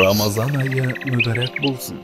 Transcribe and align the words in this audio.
рамазан 0.00 0.56
айы 0.62 0.88
мүбәрәк 1.12 1.62
болсын 1.66 1.98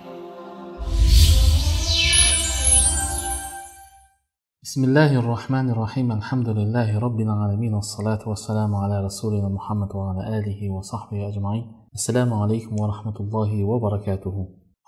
بسم 4.69 4.85
الله 4.85 5.11
الرحمن 5.23 5.71
الرحيم 5.71 6.13
الحمد 6.13 6.49
لله 6.49 6.99
رب 6.99 7.21
العالمين 7.21 7.75
والصلاة 7.75 8.23
والسلام 8.31 8.75
على 8.75 8.97
رسولنا 9.07 9.49
محمد 9.49 9.91
وعلى 9.95 10.23
آله 10.39 10.61
وصحبه 10.71 11.29
أجمعين 11.29 11.65
السلام 11.95 12.35
عليكم 12.35 12.75
ورحمة 12.83 13.17
الله 13.21 13.51
وبركاته 13.65 14.37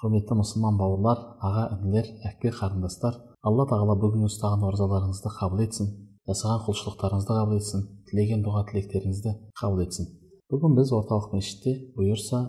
құрметті 0.00 0.37
мұсылман 0.41 0.79
бауырлар 0.80 1.18
аға 1.45 1.64
інілер 1.75 2.07
әпке 2.29 2.52
қарындастар 2.57 3.18
алла 3.45 3.66
тағала 3.68 3.98
бүгін 4.01 4.24
ұстаған 4.30 4.62
оразаларыңызды 4.70 5.33
қабыл 5.34 5.60
етсін 5.66 5.91
жасаған 6.30 6.62
құлшылықтарыңызды 6.69 7.37
қабыл 7.37 7.59
етсін 7.59 7.84
тілеген 8.09 8.41
дұға 8.47 8.62
тілектеріңізді 8.70 9.34
қабыл 9.60 9.84
етсін 9.84 10.09
бүгін 10.52 10.79
біз 10.79 10.92
орталық 10.97 11.34
мешітте 11.37 11.74
бұйырса 11.98 12.41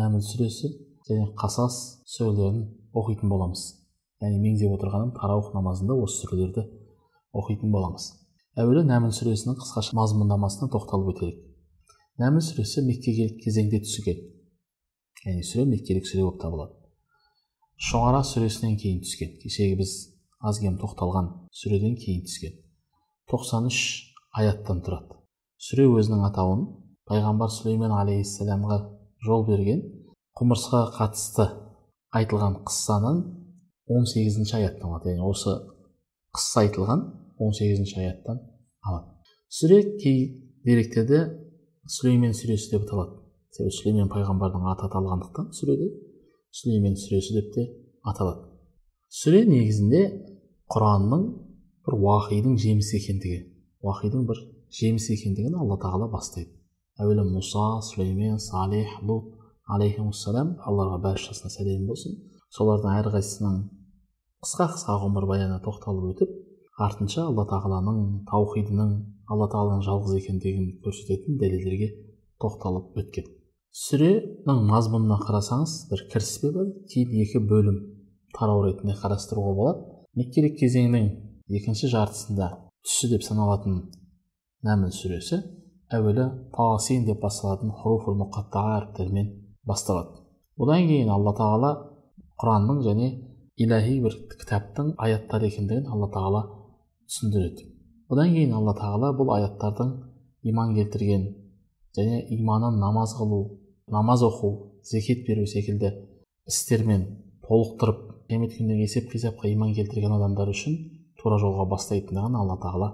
нәміл 0.00 0.22
сүресі 0.26 0.70
және 1.08 1.30
қасас 1.40 1.78
сүрелерін 2.16 2.66
оқитын 2.96 3.32
боламыз. 3.32 3.64
Яғни 4.22 4.42
меңзеп 4.42 4.74
отырғаным 4.76 5.14
тараух 5.16 5.52
намазында 5.54 5.96
осы 6.04 6.24
сүрелерді 6.24 6.66
оқитын 7.40 7.72
боламыз. 7.74 8.12
Әуелі 8.58 8.84
нәміл 8.88 9.14
сүресінің 9.16 9.58
қысқаша 9.62 9.96
мазмұндамасына 9.98 10.70
тоқталып 10.74 11.14
өтелік. 11.14 11.42
Нәміл 12.22 12.44
сүресі 12.46 12.86
меккеге 12.86 13.32
кезеңде 13.42 13.82
түскен 13.82 14.22
яғни 15.24 15.44
сүре 15.48 15.64
меккелік 15.68 16.06
сүре 16.08 16.24
болып 16.24 16.40
табылады. 16.42 16.74
Шұғара 17.80 18.20
сүресінен 18.28 18.76
кейін 18.80 19.00
түскен 19.04 19.36
кешегі 19.40 19.78
біз 19.80 19.92
аз 20.44 20.60
кем 20.60 20.76
тоқталған 20.80 21.30
сүреден 21.60 21.96
кейін 22.00 22.26
түскен. 22.28 22.58
93 23.32 23.78
аяттан 24.40 24.82
тұрады. 24.84 25.16
Сүре 25.56 25.86
өзінің 25.88 26.26
атауын 26.28 26.66
пайғамбар 27.08 27.52
сүлеймен 27.56 27.94
алейхисаламға 28.02 28.78
жол 29.24 29.46
берген 29.48 29.82
құмырсқаға 30.38 30.92
қатысты 30.98 31.46
айтылған 32.18 32.60
қыссаның 32.68 33.20
18 33.90 34.54
аяттан 34.58 34.90
алады 34.90 35.12
яғни 35.12 35.28
осы 35.28 35.54
қысса 36.34 36.64
айтылған 36.64 37.04
18 37.38 37.94
аяттан 38.00 38.40
алады. 38.82 39.10
Сүре 39.48 39.80
кей 40.00 40.18
деректерде 40.64 41.20
сүлеймен 41.86 42.34
сүресі 42.34 42.72
деп 42.72 42.86
аталады. 42.86 43.20
Себебі 43.54 43.76
сүлеймен 43.78 44.10
пайғамбардың 44.10 44.68
аты 44.72 44.88
аталғандықтан 44.88 45.52
сүреде 45.54 45.90
сүлеймен 46.58 46.96
сүресі 46.98 47.36
деп 47.38 47.52
те 47.54 47.66
аталады. 48.02 48.48
Сүре 49.10 49.44
негізінде 49.46 50.02
құранның 50.72 51.26
бір 51.86 51.98
уахидың 52.00 52.56
жемісі 52.58 52.98
екендігі 52.98 53.40
уахидың 53.84 54.26
бір 54.28 54.40
жемісі 54.74 55.14
екендігін 55.18 55.58
алла 55.60 55.76
тағала 55.82 56.08
бастайды. 56.10 56.53
Әуелі 57.00 57.24
мұса 57.26 57.64
сүлеймен 57.88 58.38
салих 58.42 58.90
лут 59.02 59.32
алейхимассалам 59.74 60.54
аллаға 60.68 61.00
баршасына 61.02 61.50
сәлем 61.50 61.86
болсын. 61.88 62.18
Солардың 62.54 62.98
әрқайсысының 63.00 63.56
қысқа 64.44 64.68
қысқа 64.74 64.98
ғұмыр 65.02 65.26
баянына 65.30 65.60
тоқталып 65.64 66.12
өтіп 66.12 66.34
артынша 66.84 67.24
алла 67.28 67.46
тағаланың 67.50 67.98
таухидының 68.30 68.92
алла 69.30 69.48
тағаланың 69.50 69.82
жалғыз 69.86 70.18
екендігін 70.20 70.68
көрсететін 70.84 71.40
дәлелдерге 71.40 71.88
тоқталып 72.42 72.98
өткен. 73.02 73.26
Сүренің 73.74 74.62
мазмұнына 74.68 75.18
қарасаңыз 75.24 75.74
бір 75.90 76.04
кіріспе 76.12 76.52
бар 76.54 76.70
кейін 76.92 77.24
екі 77.24 77.42
бөлім 77.42 77.80
тарау 78.36 78.66
ретінде 78.68 78.94
қарастыруға 79.00 79.54
болады. 79.58 79.82
Меккелік 80.14 80.58
кезеңнің 80.60 81.08
екінші 81.58 81.90
жартысында 81.90 82.52
түсі 82.86 83.10
деп 83.14 83.24
саналатын 83.26 83.80
нәміл 84.62 84.94
сүресі 84.94 85.40
әуелі 85.92 86.26
тасин 86.54 87.04
деп 87.08 87.20
басталатын 87.22 87.72
хуруфул 87.74 88.16
мұқатта 88.20 88.62
әріптермен 88.78 89.30
басталады. 89.66 90.22
Одан 90.58 90.86
кейін 90.88 91.10
алла 91.10 91.34
тағала 91.36 91.70
құранның 92.40 92.80
және 92.86 93.08
иләһи 93.60 94.00
бір 94.04 94.16
кітаптың 94.32 94.94
аяттары 94.98 95.50
екендігін 95.50 95.90
алла 95.92 96.08
тағала 96.14 96.42
түсіндіреді. 97.10 97.68
Одан 98.08 98.32
кейін 98.34 98.54
алла 98.58 98.74
тағала 98.78 99.12
бұл 99.18 99.34
аяттардың 99.36 99.92
иман 100.50 100.74
келтірген 100.78 101.28
және 101.96 102.24
иманын 102.38 102.80
намаз 102.80 103.14
қылу 103.18 103.42
намаз 103.88 104.22
оқу 104.22 104.80
зекет 104.82 105.26
беру 105.26 105.46
секілді 105.46 105.92
істермен 106.48 107.06
толықтырып 107.46 108.00
қиямет 108.28 108.56
күнінде 108.56 108.82
есеп 108.82 109.10
қисапқа 109.12 109.50
иман 109.52 109.74
келтірген 109.76 110.12
адамдар 110.16 110.50
үшін 110.50 110.76
тура 111.20 111.38
жолға 111.40 111.68
бастайтындығын 111.70 112.36
алла 112.40 112.58
тағала 112.60 112.90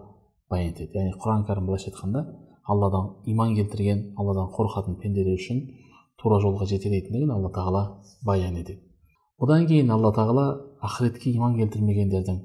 баян 0.51 0.73
етеді. 0.73 0.99
Яғни 0.99 1.17
құран 1.23 1.47
кәрім 1.47 1.67
былайша 1.69 1.91
айтқанда 1.91 2.25
алладан 2.65 3.15
иман 3.27 3.55
келтірген 3.57 4.15
алладан 4.17 4.51
қорқатын 4.57 4.99
пенделер 5.03 5.39
үшін 5.39 5.63
тура 6.21 6.41
жолға 6.43 6.69
жетелейтіндігін 6.71 7.35
алла 7.37 7.51
тағала 7.55 7.83
баян 8.27 8.57
етеді 8.61 8.83
одан 9.39 9.67
кейін 9.67 9.91
алла 9.91 10.13
тағала 10.17 10.47
ақыретке 10.85 11.33
иман 11.35 11.57
келтірмегендердің 11.57 12.41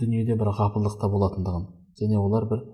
дүниеде 0.00 0.38
бір 0.40 0.54
ғапылдықта 0.58 1.10
болатындығын 1.12 1.66
және 2.00 2.18
олар 2.18 2.48
бір 2.50 2.64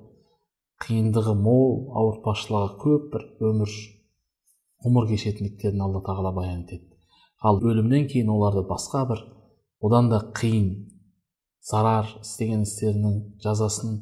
қиындығы 0.84 1.34
мол 1.36 1.74
ауыртпашылығы 2.00 2.76
көп 2.80 3.10
бір 3.14 3.26
өмір 3.50 3.74
ғұмыр 4.84 5.08
кешетіндіктерін 5.10 5.82
алла 5.84 6.00
тағала 6.06 6.32
баян 6.32 6.62
етеді. 6.62 6.86
Ал 7.44 7.60
өлімнен 7.60 8.06
кейін 8.08 8.30
оларды 8.32 8.62
басқа 8.68 9.04
бір 9.10 9.20
одан 9.84 10.08
да 10.12 10.22
қиын 10.36 10.70
зарар 11.64 12.08
істеген 12.22 12.64
істерінің 12.64 13.18
жазасын 13.44 13.98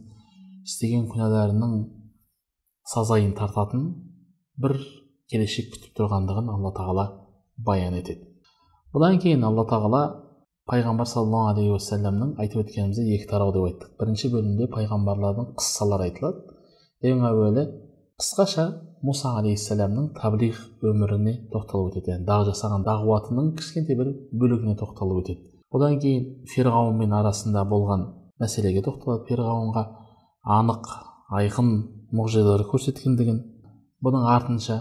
істеген 0.67 1.09
күнәларының 1.11 1.75
сазайын 2.93 3.34
тартатын 3.37 3.82
бір 4.62 4.78
келешек 5.31 5.72
күтіп 5.75 5.99
тұрғандығын 5.99 6.49
алла 6.54 6.72
тағала 6.76 7.04
баян 7.66 7.99
етеді. 7.99 8.25
Бұдан 8.94 9.19
кейін 9.22 9.44
алла 9.44 9.66
тағала 9.69 10.03
пайғамбар 10.69 11.09
саллаллаху 11.09 11.53
алейхи 11.53 11.72
уассаламның 11.75 12.34
айтып 12.41 12.62
өткенімізде 12.62 13.04
екі 13.16 13.28
тарау 13.28 13.53
деп 13.53 13.66
айттық. 13.69 13.91
Бірінші 14.00 14.31
бөлімде 14.32 14.69
пайғамбарлардың 14.72 15.50
қыссалары 15.60 16.09
айтылады. 16.09 16.56
Ең 17.09 17.25
әуелі 17.28 17.65
қысқаша 18.21 18.65
мұса 19.05 19.34
алейхисаламның 19.41 20.09
таблиғ 20.16 20.60
өміріне 20.88 21.34
тоқталып 21.53 21.93
өтеді. 21.93 22.15
Яғни 22.15 22.28
дағы 22.28 22.49
жасаған 22.50 22.87
дағуатының 22.88 23.53
кішкентай 23.60 23.99
бір 24.00 24.15
бөлігіне 24.32 24.76
тоқталып 24.81 25.22
өтеді. 25.22 25.44
Одан 25.72 26.00
кейін 26.03 26.49
ферғауынмен 26.53 27.12
арасында 27.20 27.65
болған 27.69 28.09
мәселеге 28.43 28.82
тоқталады. 28.88 29.28
Ферғауынға 29.28 29.84
анық 30.59 30.91
айқын 31.28 31.72
мұғжизалар 32.16 32.62
көрсеткендігін 32.71 33.41
бұның 34.05 34.27
артынша 34.33 34.78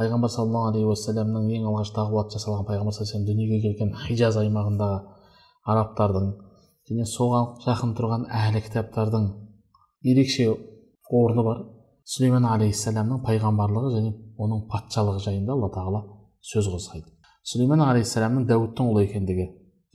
пайғамбар 0.00 0.32
саллаллаху 0.32 0.70
алейхи 0.72 0.88
уассаламның 0.88 1.50
ең 1.58 1.66
алғаш 1.68 1.90
дағуат 1.96 2.32
жасалған 2.32 2.64
пайғамбар 2.70 2.96
саллаллаху 2.96 3.28
дүниеге 3.28 3.58
келген 3.64 3.92
хижаз 4.06 4.38
аймағындағы 4.40 4.98
арабтардың 5.72 6.30
және 6.88 7.06
соған 7.10 7.50
жақын 7.66 7.92
тұрған 7.98 8.24
әхлі 8.40 8.62
кітаптардың 8.68 9.26
ерекше 10.12 10.48
орны 11.20 11.44
бар 11.44 11.60
сүлеймен 12.14 12.48
алейхисаламның 12.54 13.20
пайғамбарлығы 13.26 13.92
және 13.96 14.14
оның 14.40 14.64
патшалығы 14.72 15.24
жайында 15.26 15.56
алла 15.56 15.70
тағала 15.76 16.02
сөз 16.52 16.70
қозғайды 16.72 17.12
сүлеймен 17.52 17.84
алейхисаламның 17.90 18.48
дәуіттің 18.48 18.90
ұлы 18.94 19.04
екендігі 19.10 19.46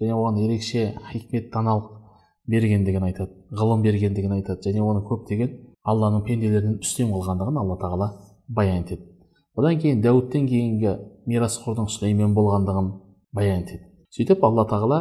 және 0.02 0.14
оған 0.18 0.40
ерекше 0.46 0.86
хикмет 1.09 1.50
даналық 1.56 1.90
бергендігін 2.52 3.06
айтады 3.08 3.58
ғылым 3.59 3.84
бергендігін 3.86 4.40
айтады 4.40 4.72
және 4.72 4.84
оны 4.84 5.06
көптеген 5.08 5.71
алланың 5.88 6.25
пенделерінен 6.28 6.81
үстем 6.84 7.09
қылғандығын 7.16 7.58
алла 7.62 7.78
тағала 7.81 8.09
баян 8.47 8.84
етеді. 8.84 9.08
Одан 9.58 9.80
кейін 9.81 10.03
дәуіттен 10.03 10.46
кейінгі 10.47 10.94
мирасқордың 11.31 11.90
сүлеймен 11.92 12.36
болғандығын 12.38 12.92
баян 13.36 13.64
етеді. 13.66 13.88
Сөйтіп 14.14 14.46
алла 14.46 14.68
тағала 14.70 15.00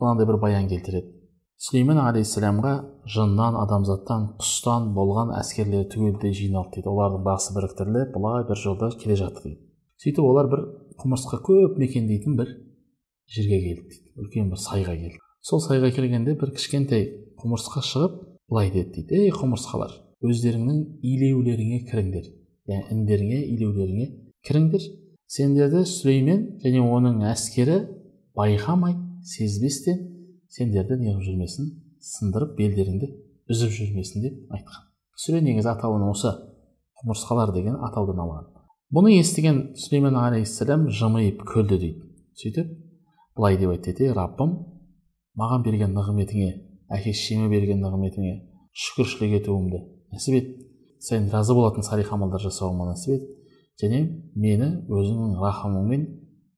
мынандай 0.00 0.26
бір 0.28 0.40
баян 0.40 0.68
келтіреді. 0.70 1.12
Сүлеймен 1.56 2.00
алейхисаламға 2.02 2.72
жыннан 3.08 3.56
адамзаттан 3.62 4.26
құстан 4.40 4.90
болған 4.96 5.32
әскерлер 5.38 5.86
түгелдей 5.92 6.34
жиналды 6.36 6.76
дейді. 6.76 6.90
Олардың 6.92 7.22
басы 7.24 7.54
біріктіріліп 7.56 8.12
былай 8.16 8.44
бір 8.48 8.60
жолда 8.60 8.90
келе 9.00 9.16
жатты 9.16 9.44
дейді. 9.44 9.60
Сөйтіп 10.02 10.24
олар 10.28 10.50
бір 10.52 10.64
құмырсқа 11.00 11.40
көп 11.48 11.78
мекендейтін 11.80 12.36
бір 12.36 12.52
жерге 13.32 13.60
келді 13.64 13.88
дейді. 13.88 14.02
Үлкен 14.20 14.50
бір 14.52 14.60
сайға 14.60 14.96
келді. 15.00 15.22
Сол 15.40 15.64
сайға 15.64 15.92
келгенде 15.96 16.36
бір 16.36 16.52
кішкентай 16.58 17.08
құмырсқа 17.40 17.84
шығып 17.88 18.20
былай 18.50 18.70
деді 18.74 19.00
дейді. 19.00 19.24
Ей 19.24 19.32
құмырсқалар! 19.32 20.05
Өздеріңнің 20.24 20.78
илеулеріңе 21.04 21.82
кіріңдер 21.90 22.28
яғни 22.70 22.96
індеріңе 22.96 23.40
илеулеріңе 23.52 24.06
кіріңдер 24.46 24.86
сендерді 25.36 25.82
сүлеймен 25.90 26.42
және 26.64 26.80
оның 26.80 27.20
әскері 27.32 27.78
байқамай 28.38 28.96
сезбестен 29.26 30.00
сендерді 30.56 30.98
неғып 31.02 31.26
жүрмесін 31.26 31.70
сындырып 32.12 32.56
белдеріңді 32.60 33.10
үзіп 33.52 33.74
жүрмесін 33.76 34.24
деп 34.24 34.54
айтқан 34.56 34.86
сүре 35.20 35.42
негізі 35.44 35.72
атауын 35.74 36.06
осы 36.08 36.32
құмырсқалар 37.00 37.52
деген 37.56 37.76
атаудан 37.88 38.22
алған 38.24 38.48
бұны 38.96 39.16
естіген 39.18 39.60
сүлеймен 39.82 40.16
алейхисалам 40.20 40.88
жымиып 41.00 41.42
күлді 41.50 41.80
дейді 41.82 42.06
сөйтіп 42.40 42.72
былай 43.36 43.58
деп 43.60 43.74
айтты 43.74 44.12
раббым 44.16 44.54
маған 45.40 45.66
берген 45.66 45.92
нығметіңе 45.96 46.50
әке 46.96 47.12
шешеме 47.12 47.50
берген 47.52 47.82
нығметіңе 47.84 48.34
шүкіршілік 48.86 49.40
етуімді 49.42 49.82
нәсіп 50.16 50.38
ет. 50.40 50.52
Сен 50.98 51.28
разы 51.30 51.54
болатын 51.54 51.84
салих 51.86 52.12
амалдар 52.12 52.42
жасауыма 52.42 52.90
нәсіп 52.90 53.14
ет. 53.16 53.26
Және 53.80 54.00
мені 54.34 54.70
өзіңнің 54.88 55.36
рахымыңмен 55.42 56.06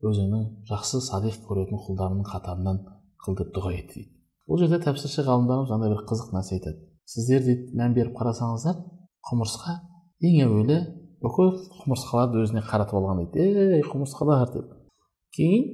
өзіңнің 0.06 0.44
жақсы 0.70 1.00
садиқ 1.02 1.40
көретін 1.48 1.80
құлдарыңның 1.82 2.28
қатарынан 2.28 2.78
қыл 3.24 3.38
деп 3.40 3.50
дұға 3.56 3.72
етті 3.74 3.94
дейді. 3.96 4.12
Бұл 4.48 4.62
жерде 4.62 4.78
тәпсірші 4.84 5.24
ғалымдарымыз 5.26 5.72
мынандай 5.72 5.90
бір 5.92 6.04
қызық 6.06 6.30
нәрсе 6.36 6.54
айтады. 6.56 6.78
Сіздер 7.08 7.42
дейді 7.44 7.74
мән 7.76 7.96
беріп 7.96 8.14
қарасаңыздар 8.20 8.78
құмырсқа 9.28 9.74
ең 10.24 10.38
әуелі 10.46 10.78
бүкіл 11.24 11.50
құмырсқаларды 11.82 12.44
өзіне 12.44 12.62
қаратып 12.64 13.00
алған 13.00 13.24
дейді. 13.34 13.48
Ей 13.74 13.82
құмырсқалар 13.90 14.52
деп. 14.54 14.70
Кейін 15.34 15.66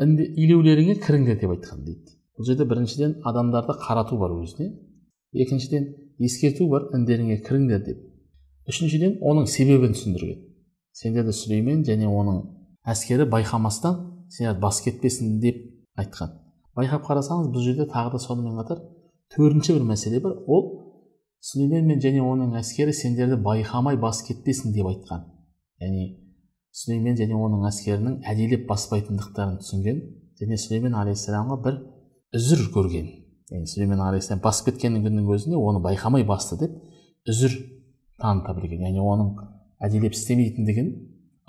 илеулеріңе 0.00 0.96
кіріңдер 1.04 1.40
деп 1.42 1.52
айтқан 1.54 1.84
дейді. 1.84 2.16
Бұл 2.38 2.48
жерде 2.48 2.64
біріншіден 2.64 3.18
адамдарды 3.28 3.76
қарату 3.84 4.16
бар 4.18 4.32
өзіне. 4.40 4.72
Екіншіден 5.36 5.90
ескерту 6.20 6.68
бар 6.70 6.88
індеріңе 6.96 7.40
кіріңдер 7.46 7.82
деп. 7.86 8.00
Үшіншіден 8.68 9.18
оның 9.24 9.48
себебін 9.50 9.96
түсіндірген. 9.96 10.40
Сендерді 10.92 11.32
сүлеймен 11.34 11.82
және 11.86 12.08
оның 12.08 12.42
әскері 12.84 13.26
байқамастан 13.32 14.26
сендер 14.30 14.60
бас 14.60 14.80
кетпесін 14.84 15.38
деп 15.42 15.58
айтқан. 15.98 16.36
Байқап 16.76 17.06
қарасаңыз 17.08 17.50
бұл 17.54 17.64
жерде 17.64 17.86
тағы 17.90 18.14
да 18.14 18.22
сонымен 18.22 18.58
қатар 18.60 18.82
төртінші 19.34 19.78
бір 19.78 19.86
мәселе 19.90 20.20
бар. 20.22 20.36
Ол 20.46 20.62
сүлеймен 21.40 21.88
мен 21.88 22.02
және 22.04 22.22
оның 22.22 22.56
әскері 22.60 22.94
сендерді 22.94 23.40
байқамай 23.42 23.98
бас 24.00 24.22
кетпесін 24.26 24.74
деп 24.76 24.90
айтқан. 24.92 25.24
Яғни 25.80 26.06
сүлеймен 26.70 27.16
және 27.18 27.34
оның 27.34 27.66
әскерінің 27.70 28.20
әдейілеп 28.30 28.68
баспайтындықтарын 28.68 29.58
түсінген 29.64 30.02
және 30.40 30.58
сүлеймен 30.60 30.94
алейхисаламға 31.00 31.58
бір 31.64 31.80
үзір 32.36 32.68
көрген. 32.74 33.08
Яғни 33.50 33.70
сүлеймен 33.70 34.00
алейхисалам 34.04 34.42
басып 34.44 34.70
кеткен 34.70 34.98
күннің 35.04 35.26
өзінде 35.34 35.58
оны 35.58 35.82
байқамай 35.82 36.24
басты 36.26 36.58
деп 36.60 36.76
үзір 37.28 37.56
таныта 38.20 38.54
білген. 38.54 38.84
Яғни 38.86 39.02
оның 39.02 39.32
әдейілеп 39.82 40.14
істемейтіндігін 40.14 40.90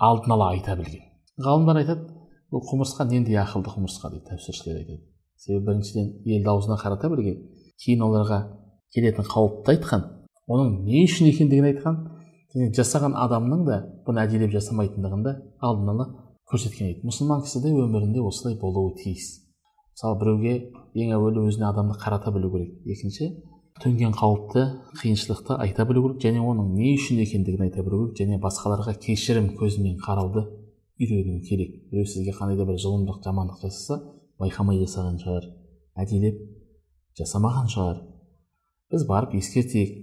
алдын 0.02 0.34
ала 0.36 0.50
айта 0.56 0.76
білген. 0.78 1.04
Ғалымдар 1.42 1.82
айтады 1.82 2.08
бұл 2.52 2.64
құмырсқа 2.68 3.06
нендей 3.08 3.38
ақылды 3.40 3.72
құмырсқа? 3.76 4.10
дейді 4.12 4.32
тәпсіршілер 4.32 4.80
айтады. 4.82 5.02
Себебі 5.36 5.66
біріншіден 5.70 6.10
елді 6.26 6.50
аузына 6.52 6.78
қарата 6.80 7.08
білген 7.12 7.38
кейін 7.82 8.02
оларға 8.06 8.40
келетін 8.94 9.26
қауіпті 9.26 9.72
айтқан 9.72 10.04
оның 10.52 10.82
не 10.86 11.04
үшін 11.06 11.30
екендігін 11.30 11.70
айтқан 11.70 11.96
және 12.54 12.68
жасаған 12.76 13.16
адамның 13.16 13.64
да 13.66 13.78
бұны 14.06 14.22
әдейілеп 14.26 14.52
жасамайтындығын 14.54 15.24
да 15.24 15.36
алдын 15.64 15.94
ала 15.94 16.06
көрсеткен 16.52 16.92
еді. 16.92 17.06
Мұсылман 17.08 17.42
кісі 17.46 17.62
де 17.64 17.72
өмірінде 17.72 18.20
осылай 18.20 18.58
болуы 18.60 18.92
тиіс. 18.98 19.38
Мысалы 19.92 20.18
біреуге 20.20 20.54
ең 20.94 21.12
әуелі 21.16 21.46
өзіне 21.48 21.68
адамды 21.68 21.96
қарата 22.00 22.32
білу 22.32 22.50
керек. 22.52 22.74
Екінші 22.84 23.28
төнген 23.82 24.12
қауіпті 24.16 24.64
қиыншылықты 25.00 25.56
айта 25.58 25.86
білу 25.88 26.02
керек 26.06 26.22
және 26.26 26.42
оның 26.42 26.72
не 26.76 26.94
үшін 26.96 27.22
екендігін 27.24 27.66
айта 27.68 27.82
білу 27.82 28.08
керек 28.12 28.20
және 28.22 28.40
басқаларға 28.42 28.94
кешірім 29.00 29.52
көзімен 29.58 29.98
қарауды 30.04 30.44
үйрену 31.00 31.40
керек. 31.42 31.90
Біреу 31.90 32.06
сізге 32.06 32.34
қандай 32.36 32.56
да 32.56 32.66
бір 32.68 32.78
зұлымдық 32.80 33.22
жамандық 33.24 33.62
жасаса 33.64 34.00
байқамай 34.40 34.80
жасаған 34.82 35.18
шығар 35.22 35.48
әдейілеп 36.02 36.38
жасамаған 37.18 37.68
шығар. 37.72 38.02
Біз 38.92 39.06
барып 39.08 39.34
ескертейік 39.40 39.96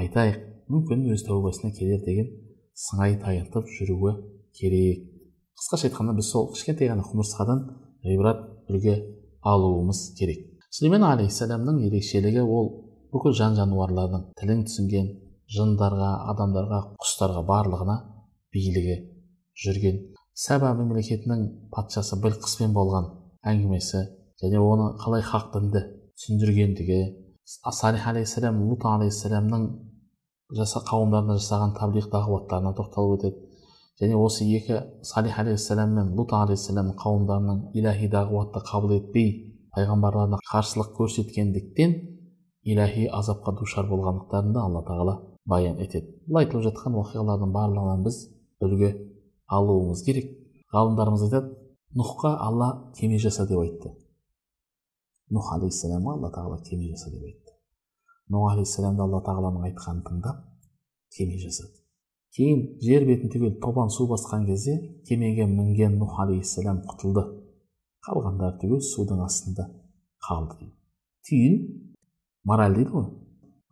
айтайық 0.00 0.40
мүмкін 0.70 1.06
өз 1.14 1.26
тәубасына 1.26 1.72
келер 1.76 2.02
деген 2.06 2.30
сыңай 2.76 3.18
танытып 3.22 3.68
жүруі 3.78 4.14
керек. 4.56 5.04
Қысқаша 5.56 5.88
айтқанда 5.88 6.16
біз 6.18 6.30
сол 6.30 6.50
кішкентай 6.52 6.90
ғана 6.90 7.04
құмырсқадан 7.06 7.62
ғибрат 8.04 8.42
үлгі 8.70 8.96
алуымыз 9.52 10.00
керек. 10.18 10.42
Сүлеймен 10.74 11.06
алейхисаламның 11.06 11.78
ерекшелігі 11.86 12.42
ол 12.42 12.72
бүкіл 13.14 13.36
жан 13.38 13.56
жануарлардың 13.58 14.26
тілін 14.40 14.64
түсінген 14.66 15.06
жындарға 15.56 16.10
адамдарға 16.32 16.80
құстарға 17.02 17.42
барлығына 17.50 17.96
билігі 18.54 18.96
жүрген. 19.64 20.02
Сәба 20.36 20.74
мемлекетінің 20.76 21.44
патшасы 21.72 22.18
білқыспен 22.20 22.74
болған 22.76 23.06
әңгімесі 23.52 24.02
және 24.42 24.60
оны 24.60 24.90
қалай 25.00 25.22
хақ 25.24 25.54
дінді 25.54 25.82
түсіндіргендігі 26.18 27.00
салих 27.46 28.06
алейхисалам 28.10 28.60
лут 28.68 28.84
алейхисаламның 28.90 29.66
жаса 30.58 30.82
қауымдарына 30.90 31.38
жасаған 31.38 31.72
таблиғ 31.78 32.10
дағуаттарына 32.12 32.74
тоқталып 32.78 33.16
өтеді. 33.16 33.45
Және 34.00 34.16
осы 34.20 34.44
екі 34.44 34.80
салих 35.02 35.38
алейхисалам 35.38 35.94
мен 35.96 36.12
лут 36.18 36.32
алейхисаламның 36.36 36.96
қауымдарының 37.00 37.62
илахи 37.80 38.10
дағуатты 38.12 38.60
қабыл 38.70 38.96
етпей 38.98 39.30
пайғамбарларына 39.76 40.40
қарсылық 40.50 40.92
көрсеткендіктен 40.98 41.94
илахи 42.62 43.06
азапқа 43.20 43.54
душар 43.60 43.86
болғандықтарын 43.88 44.52
да 44.52 44.64
алла 44.66 44.82
тағала 44.88 45.14
баян 45.46 45.78
етеді. 45.80 46.10
Бұл 46.26 46.42
айтылып 46.42 46.66
жатқан 46.70 46.98
оқиғалардың 47.02 47.52
барлығынан 47.54 48.02
біз 48.06 48.18
үлгі 48.66 48.90
алуымыз 49.46 50.02
керек. 50.06 50.32
Ғалымдарымыз 50.74 51.22
айтады 51.28 51.54
нұхқа 51.96 52.34
алла 52.42 52.70
кеме 52.98 53.20
жаса 53.22 53.46
деп 53.46 53.62
айтты. 53.62 53.94
Нұх 55.30 55.52
алейхисаламға 55.54 56.16
алла 56.18 56.32
тағала 56.34 56.60
кеме 56.66 56.90
жаса 56.90 57.12
деп 57.14 57.22
айтты. 57.22 57.56
Нұх 58.34 58.52
алейхисаламды 58.52 59.06
алла 59.06 59.22
тағаланың 59.22 59.70
айтқанын 59.70 60.02
тыңдап 60.10 60.42
кеме 61.16 61.38
жасады. 61.38 61.85
Кейін 62.36 62.64
жер 62.84 63.06
бетін 63.08 63.32
түгел 63.32 63.58
тобан 63.62 63.90
су 63.90 64.06
басқан 64.10 64.46
кезде 64.46 64.78
кемеге 65.08 65.46
мінген 65.48 65.98
нұх 66.00 66.20
алейхисалам 66.22 66.82
құтылды. 66.86 67.26
Қалғандар 68.06 68.58
түгел 68.60 68.82
судың 68.84 69.24
астында 69.24 69.70
қалды 70.22 70.70
түйін 71.26 71.56
мораль 72.46 72.76
дейді 72.76 72.92
ғой. 72.94 73.08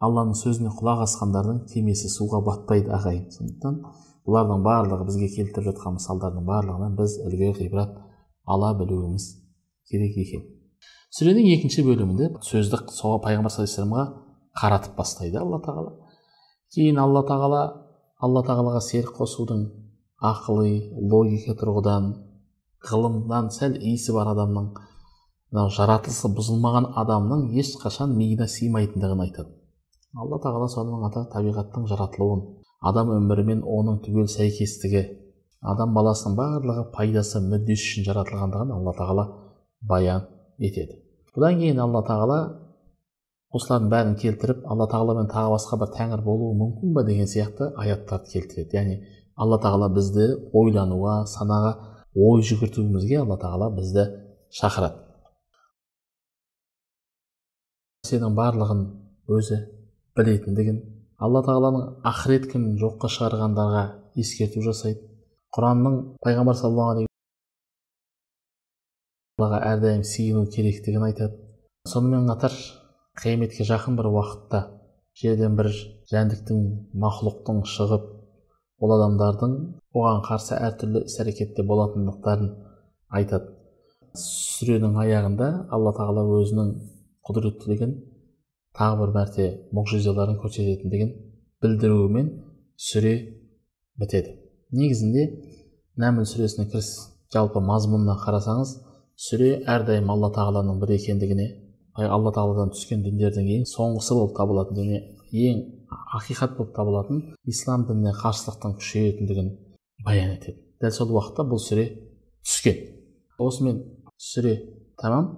Алланың 0.05 0.37
сөзіне 0.37 0.72
құлақ 0.75 1.05
асқандардың 1.05 1.61
кемесі 1.70 2.11
суға 2.12 2.40
батпайды 2.44 2.90
ағайын. 2.93 3.28
Сондықтан 3.32 3.78
бұлардың 4.26 4.64
барлығы 4.67 5.06
бізге 5.08 5.28
келтіріп 5.37 5.70
жатқан 5.70 5.96
мысалдардың 5.99 6.49
барлығынан 6.49 6.96
біз 6.99 7.17
үлгі 7.28 7.52
ғибрат 7.60 7.94
ала 8.44 8.72
білуіміз 8.81 9.28
керек 9.90 10.19
екен. 10.25 10.44
Сүренің 11.14 11.49
екінші 11.55 11.87
бөлімінде 11.87 12.32
сөзді 12.43 12.82
соға 12.93 13.22
пайғамбар 13.28 13.55
саллаллаху 13.55 14.25
қаратып 14.60 14.99
бастайды 14.99 15.38
алла 15.38 15.62
тағала. 15.62 15.94
Кейін 16.75 16.99
алла 16.99 17.22
тағала 17.28 17.62
алла 18.25 18.41
тағалаға 18.47 18.81
серік 18.85 19.11
қосудың 19.19 19.65
ақылы 20.25 20.71
логика 21.12 21.55
тұрғыдан 21.61 22.06
ғылымнан 22.88 23.50
сәл 23.53 23.75
иісі 23.76 24.15
бар 24.17 24.31
адамның 24.32 24.71
мынау 24.79 25.73
жаратылысы 25.76 26.31
бұзылмаған 26.38 26.88
адамның 27.03 27.44
ешқашан 27.61 28.15
миына 28.17 28.48
сыймайтындығын 28.48 29.25
айтады. 29.27 29.53
Алла 30.17 30.39
тағала 30.41 30.70
сонымен 30.72 31.05
қатар 31.05 31.29
табиғаттың 31.34 31.87
жаратылуын 31.91 32.43
адам 32.91 33.13
өмірі 33.19 33.44
мен 33.51 33.63
оның 33.77 34.01
түгел 34.06 34.31
сәйкестігі 34.32 35.05
адам 35.75 35.94
баласының 35.96 36.37
барлығы 36.39 36.84
пайдасы 36.96 37.43
мүддесі 37.44 37.89
үшін 37.91 38.08
жаратылғандығын 38.08 38.72
алла 38.79 38.96
тағала 38.98 39.25
баян 39.82 40.29
етеді. 40.58 41.01
Бұдан 41.37 41.60
кейін 41.60 41.81
алла 41.84 42.05
тағала 42.08 42.39
осылардың 43.55 43.91
бәрін 43.93 44.15
келтіріп 44.19 44.65
алла 44.70 44.87
тағаламен 44.91 45.29
тағы 45.31 45.53
басқа 45.55 45.79
бір 45.82 45.93
тәңір 45.94 46.23
болуы 46.27 46.56
мүмкін 46.58 46.94
ба 46.96 47.05
деген 47.06 47.29
сияқты 47.31 47.70
аяттарды 47.79 48.32
келтіреді. 48.32 48.77
Яғни 48.77 48.96
алла 49.37 49.61
тағала 49.63 49.89
бізді 49.94 50.27
ойлануға 50.55 51.15
санаға 51.31 51.73
ой 52.15 52.43
жүгіртуімізге 52.49 53.20
алла 53.23 53.39
тағала 53.39 53.70
бізді 53.77 54.08
шақырады. 54.58 55.01
Сенің 58.11 58.34
барлығын 58.37 58.84
өзі 59.39 59.63
білетіндігін 60.19 60.82
алла 61.25 61.43
тағаланың 61.46 61.89
ақырет 62.11 62.51
күнін 62.53 62.77
жоққа 62.82 63.11
шығарғандарға 63.17 63.84
ескерту 64.20 64.63
жасайды. 64.67 65.01
Құранның 65.55 66.01
пайғамбар 66.25 66.58
саллаллаху 66.58 67.06
әрдайым 69.41 70.03
сиыну 70.06 70.46
керектігін 70.51 71.06
айтады. 71.08 71.39
Сонымен 71.89 72.29
қатар 72.31 72.53
қияметке 73.21 73.65
жақын 73.69 73.97
бір 73.99 74.09
уақытта 74.11 74.61
жерден 75.21 75.55
бір 75.59 75.71
жәндіктің 76.11 76.63
мақұлықтың 77.03 77.61
шығып 77.71 78.09
ол 78.83 78.94
адамдардың 78.97 79.55
оған 79.94 80.25
қарсы 80.27 80.56
әртүрлі 80.59 81.05
іс 81.09 81.21
әрекетте 81.23 81.63
болатындықтарын 81.69 82.51
айтады. 83.19 83.53
Сүренің 84.15 84.99
аяғында 85.05 85.49
алла 85.75 85.93
тағала 85.94 86.25
өзінің 86.41 86.75
құдіреттілігін 87.27 87.94
тағы 88.79 89.01
бір 89.01 89.15
мәрте 89.15 89.49
мұғжизаларын 89.75 90.39
көрсететіндігін 90.43 91.11
білдіруімен 91.63 92.31
сүре 92.89 93.15
бітеді. 93.99 94.37
Негізінде 94.75 95.27
нәміл 96.03 96.27
сүресіне 96.31 96.69
кіріс 96.71 96.91
жалпы 97.35 97.63
мазмұнына 97.63 98.19
қарасаңыз 98.23 98.77
сүре 99.27 99.51
әрдайым 99.71 100.11
алла 100.11 100.31
тағаланың 100.35 100.81
бір 100.83 100.94
екендігіне 100.99 101.49
алла 101.94 102.32
тағаладан 102.34 102.72
түскен 102.74 103.05
діндердің 103.05 103.51
ең 103.58 103.67
соңғысы 103.70 104.17
болып 104.19 104.34
табылатын 104.39 104.81
және 104.81 105.01
ең 105.46 105.60
ақиқат 106.19 106.56
болып 106.58 106.74
табылатын 106.77 107.20
ислам 107.51 107.86
дініне 107.89 108.15
қарсылықтың 108.19 108.77
күшейетіндігін 108.81 109.51
баян 110.06 110.34
етеді. 110.34 110.58
Дәл 110.82 110.91
сол 110.91 111.13
уақытта 111.15 111.46
бұл 111.46 111.60
сүре 111.63 111.86
түскен. 112.43 112.81
Осымен 113.39 113.82
сүре 114.19 114.56
тамам. 115.01 115.31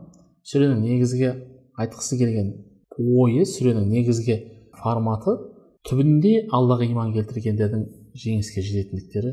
Сүренің 0.47 0.81
негізгі 0.81 1.33
айтқысы 1.77 2.19
келген 2.21 2.53
ойы 2.97 3.45
сүренің 3.45 3.89
негізгі 3.91 4.37
форматы 4.81 5.37
түбінде 5.89 6.47
аллаға 6.55 6.87
иман 6.89 7.13
келтіргендердің 7.17 7.83
жеңіске 8.17 8.63
жететіндіктері 8.65 9.33